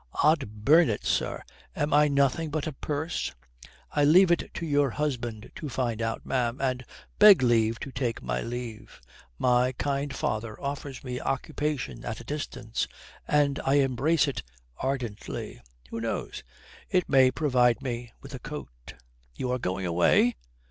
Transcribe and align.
"Od 0.23 0.65
burn 0.65 0.89
it, 0.89 1.05
sir, 1.05 1.43
am 1.75 1.93
I 1.93 2.07
nothing 2.07 2.49
but 2.49 2.65
a 2.65 2.73
purse?" 2.73 3.35
"I 3.91 4.03
leave 4.03 4.31
it 4.31 4.51
to 4.55 4.65
your 4.65 4.89
husband 4.89 5.51
to 5.53 5.69
find 5.69 6.01
out, 6.01 6.25
ma'am, 6.25 6.59
and 6.59 6.83
beg 7.19 7.43
leave 7.43 7.79
to 7.81 7.91
take 7.91 8.19
my 8.23 8.41
leave. 8.41 8.99
My 9.37 9.73
kind 9.73 10.11
father 10.15 10.59
offers 10.59 11.03
me 11.03 11.19
occupation 11.19 12.03
at 12.03 12.19
a 12.19 12.23
distance, 12.23 12.87
and 13.27 13.59
I 13.63 13.75
embrace 13.75 14.27
it 14.27 14.41
ardently. 14.77 15.61
Who 15.91 16.01
knows? 16.01 16.41
It 16.89 17.07
may 17.07 17.29
provide 17.29 17.83
me 17.83 18.11
with 18.21 18.33
a 18.33 18.39
coat." 18.39 18.95
"You 19.35 19.51
are 19.51 19.59
going 19.59 19.85
away?" 19.85 20.35